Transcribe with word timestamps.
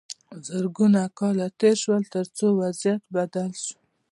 زرګونه 0.47 1.01
کاله 1.19 1.47
تیر 1.59 1.75
شول 1.83 2.03
تر 2.13 2.25
څو 2.37 2.47
وضعیت 2.61 3.01
بدل 3.15 3.49
شو. 3.63 3.77